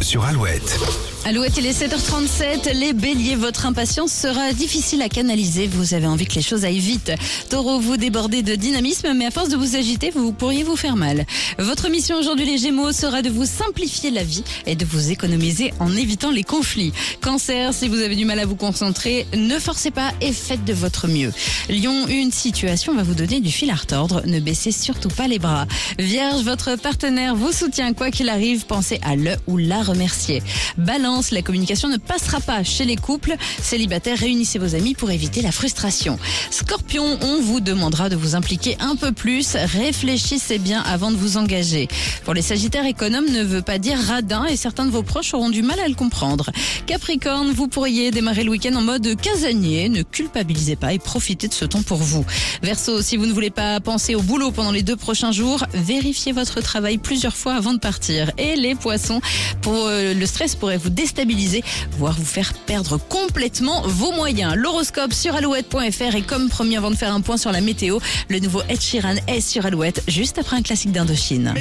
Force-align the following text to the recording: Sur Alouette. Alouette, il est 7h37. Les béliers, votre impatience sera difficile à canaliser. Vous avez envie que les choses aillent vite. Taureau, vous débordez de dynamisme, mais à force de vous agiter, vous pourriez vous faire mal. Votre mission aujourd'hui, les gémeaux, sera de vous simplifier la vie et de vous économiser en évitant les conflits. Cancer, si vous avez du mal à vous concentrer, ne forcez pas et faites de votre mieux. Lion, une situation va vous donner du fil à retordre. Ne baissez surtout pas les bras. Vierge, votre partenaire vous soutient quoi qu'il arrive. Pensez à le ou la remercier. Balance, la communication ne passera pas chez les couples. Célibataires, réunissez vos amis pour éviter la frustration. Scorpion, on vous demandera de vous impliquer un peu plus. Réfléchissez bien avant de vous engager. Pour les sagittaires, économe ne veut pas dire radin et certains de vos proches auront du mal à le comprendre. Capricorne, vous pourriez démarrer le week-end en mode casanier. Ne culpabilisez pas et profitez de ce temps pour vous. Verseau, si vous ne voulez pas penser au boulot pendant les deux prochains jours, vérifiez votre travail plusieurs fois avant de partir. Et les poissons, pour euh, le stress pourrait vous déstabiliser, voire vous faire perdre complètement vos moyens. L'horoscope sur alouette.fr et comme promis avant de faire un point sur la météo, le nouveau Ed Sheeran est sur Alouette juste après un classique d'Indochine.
Sur 0.00 0.24
Alouette. 0.24 1.15
Alouette, 1.28 1.54
il 1.56 1.66
est 1.66 1.72
7h37. 1.72 2.72
Les 2.72 2.92
béliers, 2.92 3.34
votre 3.34 3.66
impatience 3.66 4.12
sera 4.12 4.52
difficile 4.52 5.02
à 5.02 5.08
canaliser. 5.08 5.66
Vous 5.66 5.92
avez 5.92 6.06
envie 6.06 6.24
que 6.24 6.36
les 6.36 6.40
choses 6.40 6.64
aillent 6.64 6.78
vite. 6.78 7.10
Taureau, 7.50 7.80
vous 7.80 7.96
débordez 7.96 8.44
de 8.44 8.54
dynamisme, 8.54 9.12
mais 9.12 9.26
à 9.26 9.32
force 9.32 9.48
de 9.48 9.56
vous 9.56 9.74
agiter, 9.74 10.10
vous 10.10 10.30
pourriez 10.30 10.62
vous 10.62 10.76
faire 10.76 10.94
mal. 10.94 11.26
Votre 11.58 11.90
mission 11.90 12.16
aujourd'hui, 12.16 12.46
les 12.46 12.58
gémeaux, 12.58 12.92
sera 12.92 13.22
de 13.22 13.28
vous 13.28 13.44
simplifier 13.44 14.12
la 14.12 14.22
vie 14.22 14.44
et 14.66 14.76
de 14.76 14.84
vous 14.84 15.10
économiser 15.10 15.74
en 15.80 15.96
évitant 15.96 16.30
les 16.30 16.44
conflits. 16.44 16.92
Cancer, 17.22 17.74
si 17.74 17.88
vous 17.88 18.02
avez 18.02 18.14
du 18.14 18.24
mal 18.24 18.38
à 18.38 18.46
vous 18.46 18.54
concentrer, 18.54 19.26
ne 19.36 19.58
forcez 19.58 19.90
pas 19.90 20.12
et 20.20 20.32
faites 20.32 20.64
de 20.64 20.74
votre 20.74 21.08
mieux. 21.08 21.32
Lion, 21.68 22.06
une 22.06 22.30
situation 22.30 22.94
va 22.94 23.02
vous 23.02 23.14
donner 23.14 23.40
du 23.40 23.50
fil 23.50 23.70
à 23.70 23.74
retordre. 23.74 24.22
Ne 24.26 24.38
baissez 24.38 24.70
surtout 24.70 25.08
pas 25.08 25.26
les 25.26 25.40
bras. 25.40 25.66
Vierge, 25.98 26.44
votre 26.44 26.76
partenaire 26.76 27.34
vous 27.34 27.50
soutient 27.50 27.94
quoi 27.94 28.12
qu'il 28.12 28.28
arrive. 28.28 28.66
Pensez 28.66 29.00
à 29.02 29.16
le 29.16 29.34
ou 29.48 29.56
la 29.56 29.82
remercier. 29.82 30.40
Balance, 30.78 31.15
la 31.30 31.42
communication 31.42 31.88
ne 31.88 31.96
passera 31.96 32.40
pas 32.40 32.62
chez 32.62 32.84
les 32.84 32.96
couples. 32.96 33.36
Célibataires, 33.62 34.18
réunissez 34.18 34.58
vos 34.58 34.74
amis 34.74 34.94
pour 34.94 35.10
éviter 35.10 35.40
la 35.40 35.50
frustration. 35.50 36.18
Scorpion, 36.50 37.18
on 37.22 37.40
vous 37.40 37.60
demandera 37.60 38.08
de 38.08 38.16
vous 38.16 38.34
impliquer 38.34 38.76
un 38.80 38.96
peu 38.96 39.12
plus. 39.12 39.56
Réfléchissez 39.56 40.58
bien 40.58 40.82
avant 40.82 41.10
de 41.10 41.16
vous 41.16 41.38
engager. 41.38 41.88
Pour 42.24 42.34
les 42.34 42.42
sagittaires, 42.42 42.84
économe 42.84 43.26
ne 43.30 43.42
veut 43.42 43.62
pas 43.62 43.78
dire 43.78 43.98
radin 43.98 44.44
et 44.44 44.56
certains 44.56 44.84
de 44.84 44.90
vos 44.90 45.02
proches 45.02 45.32
auront 45.32 45.48
du 45.48 45.62
mal 45.62 45.80
à 45.80 45.88
le 45.88 45.94
comprendre. 45.94 46.50
Capricorne, 46.86 47.50
vous 47.50 47.68
pourriez 47.68 48.10
démarrer 48.10 48.44
le 48.44 48.50
week-end 48.50 48.74
en 48.74 48.82
mode 48.82 49.18
casanier. 49.20 49.88
Ne 49.88 50.02
culpabilisez 50.02 50.76
pas 50.76 50.92
et 50.92 50.98
profitez 50.98 51.48
de 51.48 51.54
ce 51.54 51.64
temps 51.64 51.82
pour 51.82 51.98
vous. 51.98 52.26
Verseau, 52.62 53.00
si 53.00 53.16
vous 53.16 53.26
ne 53.26 53.32
voulez 53.32 53.50
pas 53.50 53.80
penser 53.80 54.14
au 54.14 54.22
boulot 54.22 54.50
pendant 54.50 54.72
les 54.72 54.82
deux 54.82 54.96
prochains 54.96 55.32
jours, 55.32 55.64
vérifiez 55.72 56.32
votre 56.32 56.60
travail 56.60 56.98
plusieurs 56.98 57.36
fois 57.36 57.54
avant 57.54 57.72
de 57.72 57.78
partir. 57.78 58.30
Et 58.38 58.56
les 58.56 58.74
poissons, 58.74 59.20
pour 59.62 59.86
euh, 59.86 60.14
le 60.14 60.26
stress 60.26 60.54
pourrait 60.54 60.76
vous 60.76 60.90
déstabiliser, 61.06 61.62
voire 61.92 62.14
vous 62.14 62.24
faire 62.24 62.52
perdre 62.52 62.98
complètement 62.98 63.82
vos 63.82 64.10
moyens. 64.10 64.54
L'horoscope 64.56 65.12
sur 65.12 65.36
alouette.fr 65.36 66.16
et 66.16 66.22
comme 66.22 66.48
promis 66.48 66.76
avant 66.76 66.90
de 66.90 66.96
faire 66.96 67.14
un 67.14 67.20
point 67.20 67.36
sur 67.36 67.52
la 67.52 67.60
météo, 67.60 68.00
le 68.28 68.40
nouveau 68.40 68.62
Ed 68.68 68.80
Sheeran 68.80 69.14
est 69.28 69.40
sur 69.40 69.66
Alouette 69.66 70.02
juste 70.08 70.38
après 70.38 70.56
un 70.56 70.62
classique 70.62 70.90
d'Indochine. 70.90 71.54